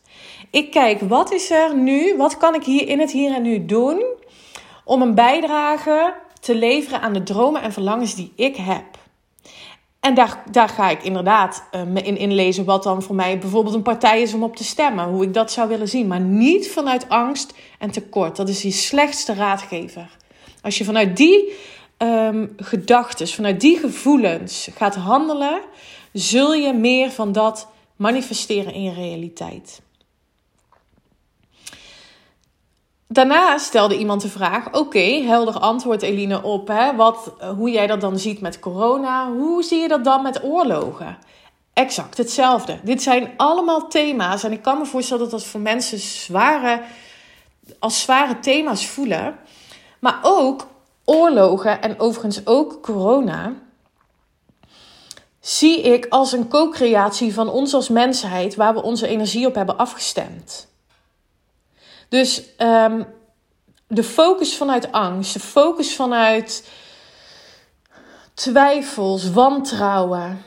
Ik 0.50 0.70
kijk, 0.70 1.00
wat 1.00 1.32
is 1.32 1.50
er 1.50 1.76
nu? 1.76 2.16
Wat 2.16 2.36
kan 2.36 2.54
ik 2.54 2.64
hier 2.64 2.88
in 2.88 3.00
het 3.00 3.10
hier 3.10 3.34
en 3.34 3.42
nu 3.42 3.66
doen 3.66 4.04
om 4.84 5.02
een 5.02 5.14
bijdrage 5.14 6.14
te 6.40 6.54
leveren 6.54 7.00
aan 7.00 7.12
de 7.12 7.22
dromen 7.22 7.62
en 7.62 7.72
verlangens 7.72 8.14
die 8.14 8.32
ik 8.36 8.56
heb? 8.56 9.01
En 10.02 10.14
daar, 10.14 10.42
daar 10.50 10.68
ga 10.68 10.90
ik 10.90 11.02
inderdaad 11.02 11.64
uh, 11.74 11.82
me 11.82 12.02
in 12.02 12.16
inlezen 12.16 12.64
wat 12.64 12.82
dan 12.82 13.02
voor 13.02 13.14
mij 13.14 13.38
bijvoorbeeld 13.38 13.74
een 13.74 13.82
partij 13.82 14.22
is 14.22 14.34
om 14.34 14.42
op 14.42 14.56
te 14.56 14.64
stemmen. 14.64 15.08
Hoe 15.08 15.22
ik 15.22 15.34
dat 15.34 15.52
zou 15.52 15.68
willen 15.68 15.88
zien. 15.88 16.06
Maar 16.06 16.20
niet 16.20 16.70
vanuit 16.70 17.08
angst 17.08 17.54
en 17.78 17.90
tekort. 17.90 18.36
Dat 18.36 18.48
is 18.48 18.60
die 18.60 18.72
slechtste 18.72 19.34
raadgever. 19.34 20.16
Als 20.62 20.78
je 20.78 20.84
vanuit 20.84 21.16
die 21.16 21.52
um, 21.98 22.52
gedachten, 22.56 23.28
vanuit 23.28 23.60
die 23.60 23.78
gevoelens 23.78 24.68
gaat 24.74 24.94
handelen, 24.94 25.60
zul 26.12 26.54
je 26.54 26.72
meer 26.72 27.10
van 27.10 27.32
dat 27.32 27.68
manifesteren 27.96 28.74
in 28.74 28.82
je 28.82 28.92
realiteit. 28.92 29.82
Daarna 33.12 33.58
stelde 33.58 33.98
iemand 33.98 34.22
de 34.22 34.28
vraag: 34.28 34.72
Oké, 34.72 35.22
helder 35.24 35.58
antwoord 35.58 36.02
Eline 36.02 36.42
op 36.42 36.68
hè, 36.68 36.96
wat, 36.96 37.32
hoe 37.56 37.70
jij 37.70 37.86
dat 37.86 38.00
dan 38.00 38.18
ziet 38.18 38.40
met 38.40 38.58
corona. 38.58 39.32
Hoe 39.32 39.62
zie 39.62 39.80
je 39.80 39.88
dat 39.88 40.04
dan 40.04 40.22
met 40.22 40.44
oorlogen? 40.44 41.18
Exact 41.72 42.16
hetzelfde. 42.16 42.78
Dit 42.82 43.02
zijn 43.02 43.30
allemaal 43.36 43.88
thema's 43.88 44.44
en 44.44 44.52
ik 44.52 44.62
kan 44.62 44.78
me 44.78 44.86
voorstellen 44.86 45.22
dat 45.22 45.30
dat 45.30 45.44
voor 45.44 45.60
mensen 45.60 45.98
zware, 45.98 46.82
als 47.78 48.00
zware 48.00 48.38
thema's 48.38 48.86
voelen. 48.86 49.36
Maar 49.98 50.18
ook 50.22 50.66
oorlogen 51.04 51.82
en 51.82 52.00
overigens 52.00 52.46
ook 52.46 52.82
corona 52.82 53.52
zie 55.40 55.80
ik 55.80 56.06
als 56.08 56.32
een 56.32 56.48
co-creatie 56.48 57.34
van 57.34 57.48
ons 57.48 57.74
als 57.74 57.88
mensheid 57.88 58.54
waar 58.54 58.74
we 58.74 58.82
onze 58.82 59.06
energie 59.06 59.46
op 59.46 59.54
hebben 59.54 59.78
afgestemd. 59.78 60.71
Dus 62.12 62.42
um, 62.58 63.06
de 63.86 64.02
focus 64.02 64.56
vanuit 64.56 64.92
angst, 64.92 65.32
de 65.32 65.40
focus 65.40 65.94
vanuit 65.94 66.70
twijfels, 68.34 69.30
wantrouwen. 69.30 70.42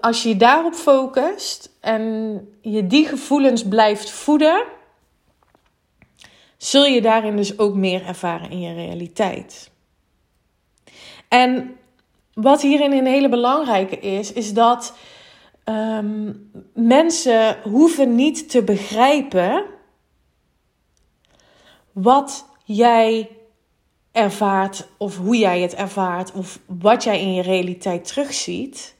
Als 0.00 0.22
je 0.22 0.36
daarop 0.36 0.74
focust 0.74 1.70
en 1.80 2.40
je 2.60 2.86
die 2.86 3.06
gevoelens 3.06 3.68
blijft 3.68 4.10
voeden, 4.10 4.64
zul 6.56 6.84
je 6.84 7.00
daarin 7.00 7.36
dus 7.36 7.58
ook 7.58 7.74
meer 7.74 8.06
ervaren 8.06 8.50
in 8.50 8.60
je 8.60 8.74
realiteit. 8.74 9.70
En 11.28 11.76
wat 12.34 12.62
hierin 12.62 12.92
een 12.92 13.06
hele 13.06 13.28
belangrijke 13.28 13.98
is, 13.98 14.32
is 14.32 14.52
dat 14.52 14.96
um, 15.64 16.50
mensen 16.74 17.56
hoeven 17.62 18.14
niet 18.14 18.50
te 18.50 18.62
begrijpen 18.62 19.78
wat 22.02 22.46
jij 22.64 23.28
ervaart 24.12 24.88
of 24.96 25.16
hoe 25.16 25.36
jij 25.36 25.60
het 25.60 25.74
ervaart 25.74 26.32
of 26.32 26.58
wat 26.66 27.04
jij 27.04 27.20
in 27.20 27.34
je 27.34 27.42
realiteit 27.42 28.06
terugziet. 28.06 28.94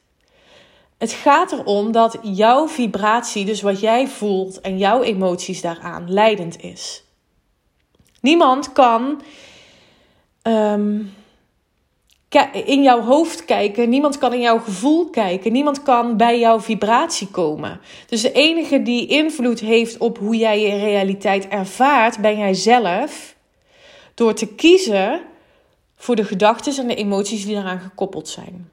Het 0.99 1.13
gaat 1.13 1.53
erom 1.53 1.93
dat 1.93 2.19
jouw 2.23 2.69
vibratie, 2.69 3.45
dus 3.45 3.61
wat 3.61 3.81
jij 3.81 4.09
voelt 4.09 4.61
en 4.61 4.79
jouw 4.79 5.03
emoties 5.03 5.61
daaraan, 5.61 6.13
leidend 6.13 6.63
is. 6.63 7.05
Niemand 8.21 8.73
kan 8.73 9.23
um, 10.43 11.15
in 12.53 12.83
jouw 12.83 13.01
hoofd 13.01 13.45
kijken. 13.45 13.89
Niemand 13.89 14.19
kan 14.19 14.33
in 14.33 14.41
jouw 14.41 14.59
gevoel 14.59 15.11
kijken. 15.11 15.53
Niemand 15.53 15.83
kan 15.83 16.17
bij 16.17 16.39
jouw 16.39 16.61
vibratie 16.61 17.29
komen. 17.29 17.81
Dus 18.07 18.23
de 18.23 18.33
enige 18.33 18.83
die 18.83 19.07
invloed 19.07 19.61
heeft 19.61 19.99
op 19.99 20.19
hoe 20.19 20.37
jij 20.37 20.61
je 20.61 20.77
realiteit 20.77 21.49
ervaart, 21.49 22.19
ben 22.19 22.39
jij 22.39 22.55
zelf. 22.55 23.37
Door 24.15 24.35
te 24.35 24.47
kiezen 24.47 25.21
voor 25.97 26.17
de 26.17 26.25
gedachten 26.25 26.77
en 26.77 26.87
de 26.87 26.95
emoties 26.95 27.45
die 27.45 27.57
eraan 27.57 27.81
gekoppeld 27.81 28.29
zijn. 28.29 28.71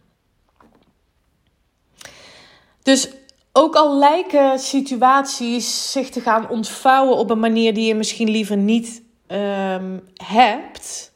Dus 2.84 3.10
ook 3.54 3.76
al 3.76 3.98
lijken 3.98 4.60
situaties 4.60 5.92
zich 5.92 6.10
te 6.10 6.22
gaan 6.22 6.50
ontvouwen 6.50 7.18
op 7.18 7.30
een 7.30 7.40
manier 7.40 7.74
die 7.74 7.88
je 7.88 7.96
misschien 7.96 8.30
liever 8.30 8.58
niet 8.58 9.04
um, 9.28 10.04
hebt, 10.14 11.14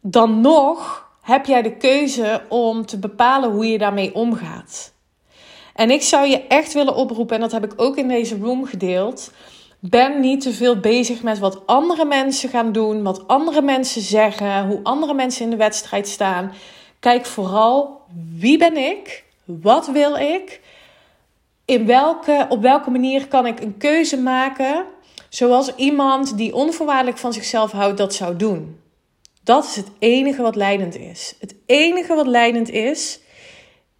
dan 0.00 0.40
nog 0.40 1.01
heb 1.22 1.46
jij 1.46 1.62
de 1.62 1.76
keuze 1.76 2.42
om 2.48 2.86
te 2.86 2.98
bepalen 2.98 3.50
hoe 3.50 3.66
je 3.66 3.78
daarmee 3.78 4.14
omgaat. 4.14 4.92
En 5.74 5.90
ik 5.90 6.02
zou 6.02 6.26
je 6.26 6.46
echt 6.46 6.72
willen 6.72 6.94
oproepen, 6.94 7.34
en 7.34 7.40
dat 7.40 7.52
heb 7.52 7.64
ik 7.64 7.72
ook 7.76 7.96
in 7.96 8.08
deze 8.08 8.38
room 8.38 8.66
gedeeld. 8.66 9.30
Ben 9.78 10.20
niet 10.20 10.40
te 10.40 10.52
veel 10.52 10.80
bezig 10.80 11.22
met 11.22 11.38
wat 11.38 11.66
andere 11.66 12.04
mensen 12.04 12.48
gaan 12.48 12.72
doen, 12.72 13.02
wat 13.02 13.28
andere 13.28 13.62
mensen 13.62 14.02
zeggen, 14.02 14.66
hoe 14.66 14.80
andere 14.82 15.14
mensen 15.14 15.44
in 15.44 15.50
de 15.50 15.56
wedstrijd 15.56 16.08
staan. 16.08 16.52
Kijk 17.00 17.26
vooral 17.26 18.00
wie 18.36 18.58
ben 18.58 18.76
ik, 18.76 19.24
wat 19.44 19.86
wil 19.86 20.16
ik, 20.16 20.60
in 21.64 21.86
welke, 21.86 22.46
op 22.48 22.62
welke 22.62 22.90
manier 22.90 23.28
kan 23.28 23.46
ik 23.46 23.60
een 23.60 23.76
keuze 23.76 24.16
maken 24.16 24.84
zoals 25.28 25.74
iemand 25.74 26.36
die 26.36 26.54
onvoorwaardelijk 26.54 27.18
van 27.18 27.32
zichzelf 27.32 27.70
houdt 27.70 27.98
dat 27.98 28.14
zou 28.14 28.36
doen. 28.36 28.81
Dat 29.44 29.64
is 29.64 29.76
het 29.76 29.88
enige 29.98 30.42
wat 30.42 30.56
leidend 30.56 30.96
is. 30.96 31.34
Het 31.40 31.54
enige 31.66 32.14
wat 32.14 32.26
leidend 32.26 32.70
is, 32.70 33.20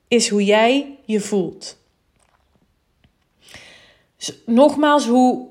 is 0.09 0.29
hoe 0.29 0.45
jij 0.45 0.99
je 1.05 1.21
voelt. 1.21 1.77
Dus 4.17 4.35
nogmaals, 4.47 5.07
hoe 5.07 5.49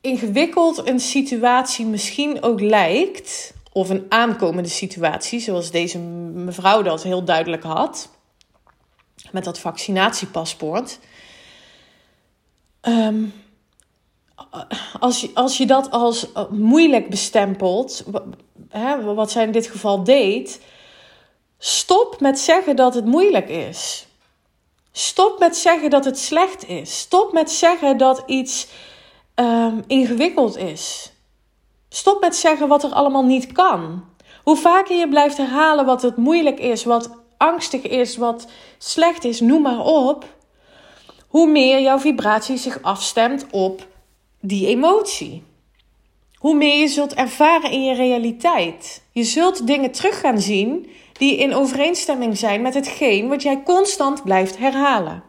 ingewikkeld 0.00 0.88
een 0.88 1.00
situatie 1.00 1.86
misschien 1.86 2.42
ook 2.42 2.60
lijkt, 2.60 3.54
of 3.72 3.88
een 3.88 4.06
aankomende 4.08 4.68
situatie, 4.68 5.40
zoals 5.40 5.70
deze 5.70 5.98
mevrouw 5.98 6.82
dat 6.82 7.02
heel 7.02 7.24
duidelijk 7.24 7.62
had, 7.62 8.08
met 9.30 9.44
dat 9.44 9.58
vaccinatiepaspoort. 9.58 10.98
Um, 12.82 13.32
als 15.00 15.20
je, 15.20 15.30
als 15.34 15.56
je 15.56 15.66
dat 15.66 15.90
als 15.90 16.32
eh, 16.32 16.48
moeilijk 16.50 17.10
bestempelt, 17.10 18.04
hè, 18.68 19.14
wat 19.14 19.30
zij 19.30 19.44
in 19.44 19.52
dit 19.52 19.66
geval 19.66 20.04
deed, 20.04 20.60
stop 21.58 22.20
met 22.20 22.38
zeggen 22.38 22.76
dat 22.76 22.94
het 22.94 23.04
moeilijk 23.04 23.48
is. 23.48 24.06
Stop 24.92 25.38
met 25.38 25.56
zeggen 25.56 25.90
dat 25.90 26.04
het 26.04 26.18
slecht 26.18 26.68
is. 26.68 26.98
Stop 26.98 27.32
met 27.32 27.50
zeggen 27.50 27.98
dat 27.98 28.22
iets 28.26 28.66
um, 29.34 29.84
ingewikkeld 29.86 30.56
is. 30.56 31.12
Stop 31.88 32.20
met 32.20 32.36
zeggen 32.36 32.68
wat 32.68 32.84
er 32.84 32.92
allemaal 32.92 33.24
niet 33.24 33.52
kan. 33.52 34.04
Hoe 34.42 34.56
vaker 34.56 34.96
je 34.96 35.08
blijft 35.08 35.36
herhalen 35.36 35.86
wat 35.86 36.02
het 36.02 36.16
moeilijk 36.16 36.58
is, 36.58 36.84
wat 36.84 37.10
angstig 37.36 37.82
is, 37.82 38.16
wat 38.16 38.46
slecht 38.78 39.24
is, 39.24 39.40
noem 39.40 39.62
maar 39.62 39.84
op, 39.84 40.24
hoe 41.28 41.50
meer 41.50 41.80
jouw 41.80 41.98
vibratie 41.98 42.56
zich 42.56 42.82
afstemt 42.82 43.46
op 43.50 43.86
die 44.46 44.66
emotie. 44.66 45.42
Hoe 46.34 46.54
meer 46.54 46.78
je 46.78 46.88
zult 46.88 47.14
ervaren 47.14 47.70
in 47.70 47.84
je 47.84 47.94
realiteit. 47.94 49.02
Je 49.12 49.24
zult 49.24 49.66
dingen 49.66 49.90
terug 49.90 50.20
gaan 50.20 50.40
zien 50.40 50.90
die 51.12 51.36
in 51.36 51.54
overeenstemming 51.54 52.38
zijn 52.38 52.62
met 52.62 52.74
hetgeen 52.74 53.28
wat 53.28 53.42
jij 53.42 53.62
constant 53.62 54.22
blijft 54.22 54.58
herhalen. 54.58 55.22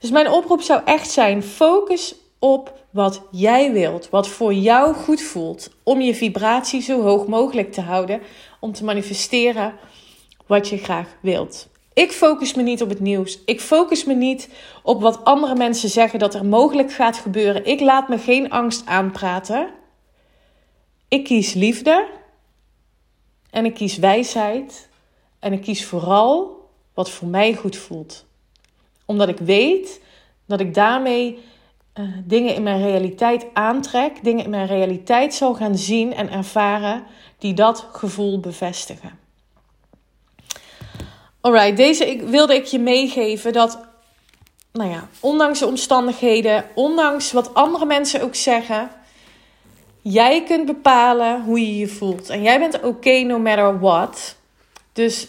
Dus 0.00 0.10
mijn 0.10 0.30
oproep 0.30 0.62
zou 0.62 0.80
echt 0.84 1.10
zijn: 1.10 1.42
focus 1.42 2.14
op 2.38 2.78
wat 2.90 3.22
jij 3.30 3.72
wilt, 3.72 4.10
wat 4.10 4.28
voor 4.28 4.54
jou 4.54 4.94
goed 4.94 5.22
voelt, 5.22 5.70
om 5.82 6.00
je 6.00 6.14
vibratie 6.14 6.82
zo 6.82 7.02
hoog 7.02 7.26
mogelijk 7.26 7.72
te 7.72 7.80
houden, 7.80 8.20
om 8.60 8.72
te 8.72 8.84
manifesteren 8.84 9.74
wat 10.46 10.68
je 10.68 10.78
graag 10.78 11.16
wilt. 11.20 11.68
Ik 12.00 12.12
focus 12.12 12.54
me 12.54 12.62
niet 12.62 12.82
op 12.82 12.88
het 12.88 13.00
nieuws. 13.00 13.38
Ik 13.44 13.60
focus 13.60 14.04
me 14.04 14.14
niet 14.14 14.48
op 14.82 15.00
wat 15.00 15.24
andere 15.24 15.54
mensen 15.54 15.88
zeggen 15.88 16.18
dat 16.18 16.34
er 16.34 16.44
mogelijk 16.44 16.92
gaat 16.92 17.16
gebeuren. 17.16 17.66
Ik 17.66 17.80
laat 17.80 18.08
me 18.08 18.18
geen 18.18 18.50
angst 18.50 18.86
aanpraten. 18.86 19.70
Ik 21.08 21.24
kies 21.24 21.54
liefde 21.54 22.06
en 23.50 23.64
ik 23.64 23.74
kies 23.74 23.96
wijsheid 23.96 24.88
en 25.38 25.52
ik 25.52 25.60
kies 25.60 25.84
vooral 25.84 26.68
wat 26.94 27.10
voor 27.10 27.28
mij 27.28 27.54
goed 27.54 27.76
voelt. 27.76 28.26
Omdat 29.04 29.28
ik 29.28 29.38
weet 29.38 30.00
dat 30.46 30.60
ik 30.60 30.74
daarmee 30.74 31.38
uh, 31.94 32.16
dingen 32.24 32.54
in 32.54 32.62
mijn 32.62 32.82
realiteit 32.82 33.46
aantrek, 33.52 34.24
dingen 34.24 34.44
in 34.44 34.50
mijn 34.50 34.66
realiteit 34.66 35.34
zal 35.34 35.54
gaan 35.54 35.76
zien 35.76 36.14
en 36.14 36.30
ervaren 36.30 37.04
die 37.38 37.54
dat 37.54 37.86
gevoel 37.92 38.40
bevestigen. 38.40 39.19
Alright, 41.40 41.76
deze 41.76 42.10
ik, 42.10 42.22
wilde 42.22 42.54
ik 42.54 42.64
je 42.64 42.78
meegeven 42.78 43.52
dat, 43.52 43.78
nou 44.72 44.90
ja, 44.90 45.08
ondanks 45.20 45.58
de 45.58 45.66
omstandigheden, 45.66 46.64
ondanks 46.74 47.32
wat 47.32 47.54
andere 47.54 47.84
mensen 47.84 48.22
ook 48.22 48.34
zeggen, 48.34 48.90
jij 50.02 50.42
kunt 50.44 50.66
bepalen 50.66 51.42
hoe 51.42 51.60
je 51.60 51.76
je 51.76 51.88
voelt. 51.88 52.28
En 52.28 52.42
jij 52.42 52.58
bent 52.58 52.80
oké 52.80 53.20
no 53.20 53.38
matter 53.38 53.80
what. 53.80 54.36
Dus 54.92 55.28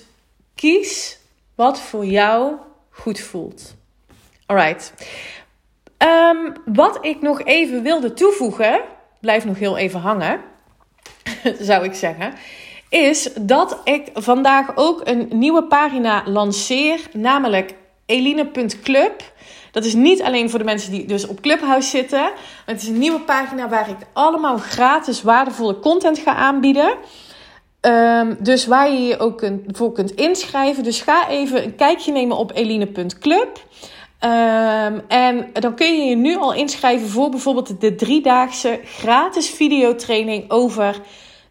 kies 0.55 1.17
wat 1.55 1.79
voor 1.79 2.05
jou 2.05 2.53
goed 2.89 3.19
voelt. 3.19 3.75
Alright. 4.45 4.93
Um, 5.97 6.53
wat 6.65 6.97
ik 7.01 7.21
nog 7.21 7.43
even 7.43 7.83
wilde 7.83 8.13
toevoegen, 8.13 8.81
blijf 9.19 9.45
nog 9.45 9.59
heel 9.59 9.77
even 9.77 9.99
hangen, 9.99 10.41
zou 11.59 11.83
ik 11.83 11.93
zeggen, 11.93 12.33
is 12.91 13.29
dat 13.41 13.81
ik 13.83 14.09
vandaag 14.13 14.71
ook 14.75 15.01
een 15.03 15.27
nieuwe 15.29 15.63
pagina 15.63 16.23
lanceer, 16.25 16.99
namelijk 17.13 17.73
eline.club. 18.05 19.31
Dat 19.71 19.85
is 19.85 19.93
niet 19.93 20.21
alleen 20.21 20.49
voor 20.49 20.59
de 20.59 20.65
mensen 20.65 20.91
die 20.91 21.05
dus 21.05 21.27
op 21.27 21.41
Clubhouse 21.41 21.89
zitten. 21.89 22.31
Het 22.65 22.81
is 22.81 22.87
een 22.87 22.97
nieuwe 22.97 23.19
pagina 23.19 23.69
waar 23.69 23.89
ik 23.89 24.07
allemaal 24.13 24.57
gratis 24.57 25.21
waardevolle 25.21 25.79
content 25.79 26.19
ga 26.19 26.35
aanbieden. 26.35 26.95
Um, 27.81 28.37
dus 28.39 28.65
waar 28.65 28.91
je 28.91 29.01
je 29.01 29.19
ook 29.19 29.37
kunt, 29.37 29.77
voor 29.77 29.91
kunt 29.91 30.11
inschrijven. 30.11 30.83
Dus 30.83 31.01
ga 31.01 31.29
even 31.29 31.63
een 31.63 31.75
kijkje 31.75 32.11
nemen 32.11 32.37
op 32.37 32.51
eline.club. 32.55 33.63
Um, 34.23 35.01
en 35.07 35.49
dan 35.53 35.75
kun 35.75 35.97
je 35.97 36.09
je 36.09 36.15
nu 36.15 36.37
al 36.37 36.53
inschrijven 36.53 37.07
voor 37.07 37.29
bijvoorbeeld 37.29 37.81
de 37.81 37.95
driedaagse 37.95 38.79
gratis 38.83 39.49
videotraining 39.49 40.51
over 40.51 41.01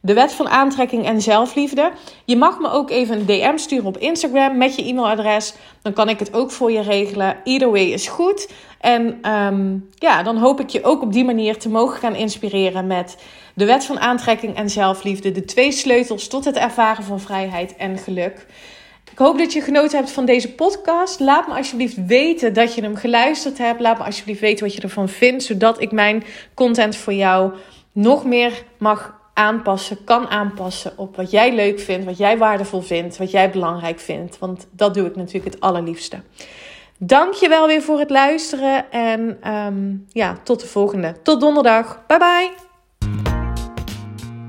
de 0.01 0.15
wet 0.15 0.33
van 0.33 0.49
aantrekking 0.49 1.07
en 1.07 1.23
zelfliefde. 1.23 1.93
Je 2.25 2.37
mag 2.37 2.59
me 2.59 2.71
ook 2.71 2.91
even 2.91 3.19
een 3.19 3.27
DM 3.27 3.57
sturen 3.57 3.87
op 3.87 3.99
Instagram 3.99 4.57
met 4.57 4.75
je 4.75 4.85
e-mailadres. 4.85 5.55
Dan 5.83 5.93
kan 5.93 6.09
ik 6.09 6.19
het 6.19 6.35
ook 6.35 6.51
voor 6.51 6.73
je 6.73 6.81
regelen. 6.81 7.37
Either 7.45 7.71
way 7.71 7.85
is 7.85 8.09
goed. 8.09 8.53
En 8.81 9.31
um, 9.31 9.89
ja, 9.95 10.23
dan 10.23 10.37
hoop 10.37 10.61
ik 10.61 10.69
je 10.69 10.85
ook 10.85 11.03
op 11.03 11.13
die 11.13 11.25
manier 11.25 11.59
te 11.59 11.69
mogen 11.69 11.99
gaan 11.99 12.15
inspireren 12.15 12.87
met 12.87 13.17
de 13.55 13.65
wet 13.65 13.85
van 13.85 14.01
aantrekking 14.01 14.57
en 14.57 14.71
zelfliefde. 14.71 15.33
De 15.33 15.45
twee 15.45 15.73
sleutels 15.73 16.29
tot 16.29 16.45
het 16.45 16.57
ervaren 16.57 17.05
van 17.05 17.21
vrijheid 17.21 17.77
en 17.77 17.99
geluk. 17.99 18.47
Ik 19.13 19.19
hoop 19.19 19.39
dat 19.39 19.53
je 19.53 19.61
genoten 19.61 19.99
hebt 19.99 20.11
van 20.11 20.25
deze 20.25 20.55
podcast. 20.55 21.21
Laat 21.21 21.49
me 21.49 21.55
alsjeblieft 21.55 22.07
weten 22.07 22.53
dat 22.53 22.75
je 22.75 22.83
hem 22.83 22.97
geluisterd 22.97 23.59
hebt. 23.59 23.81
Laat 23.81 23.99
me 23.99 24.05
alsjeblieft 24.05 24.41
weten 24.41 24.65
wat 24.65 24.75
je 24.75 24.81
ervan 24.81 25.09
vindt, 25.09 25.45
zodat 25.45 25.81
ik 25.81 25.93
mijn 25.93 26.25
content 26.55 26.97
voor 26.97 27.13
jou 27.13 27.53
nog 27.93 28.25
meer 28.25 28.65
mag 28.79 29.20
aanpassen, 29.41 30.05
kan 30.05 30.29
aanpassen 30.29 30.93
op 30.97 31.17
wat 31.17 31.31
jij 31.31 31.55
leuk 31.55 31.81
vindt, 31.81 32.05
wat 32.05 32.19
jij 32.19 32.39
waardevol 32.39 32.81
vindt, 32.81 33.17
wat 33.17 33.31
jij 33.31 33.51
belangrijk 33.51 34.01
vindt. 34.01 34.39
Want 34.39 34.67
dat 34.71 34.95
doe 34.95 35.07
ik 35.07 35.17
natuurlijk 35.17 35.55
het 35.55 35.61
allerliefste. 35.61 36.21
Dank 36.99 37.33
je 37.33 37.49
wel 37.49 37.67
weer 37.67 37.83
voor 37.83 37.99
het 37.99 38.11
luisteren 38.11 38.91
en 38.91 39.53
um, 39.55 40.07
ja, 40.09 40.37
tot 40.43 40.61
de 40.61 40.67
volgende. 40.67 41.15
Tot 41.23 41.41
donderdag. 41.41 42.07
Bye 42.07 42.19
bye. 42.19 42.51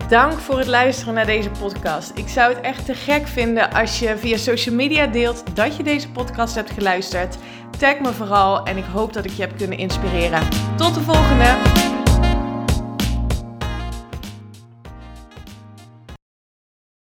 Dank 0.10 0.40
voor 0.40 0.58
het 0.58 0.68
luisteren 0.68 1.14
naar 1.14 1.26
deze 1.26 1.50
podcast. 1.60 2.12
Ik 2.16 2.28
zou 2.28 2.54
het 2.54 2.64
echt 2.64 2.86
te 2.86 2.94
gek 2.94 3.28
vinden 3.28 3.74
als 3.74 4.00
je 4.00 4.18
via 4.18 4.38
social 4.38 4.76
media 4.76 5.08
deelt 5.08 5.56
dat 5.56 5.76
je 5.76 5.84
deze 5.84 6.10
podcast 6.10 6.56
hebt 6.56 6.72
geluisterd. 6.72 7.38
Tag 7.78 8.00
me 8.00 8.14
vooral 8.14 8.66
en 8.66 8.78
ik 8.78 8.86
hoop 8.94 9.14
dat 9.14 9.26
ik 9.26 9.32
je 9.32 9.42
heb 9.42 9.58
kunnen 9.58 9.78
inspireren. 9.78 10.48
Tot 10.78 10.94
de 10.94 11.02
volgende. 11.02 11.91